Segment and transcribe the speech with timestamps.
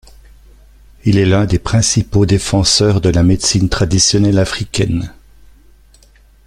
[1.05, 5.13] Il est l'un des principaux défenseurs de la médecine traditionnelle africaine.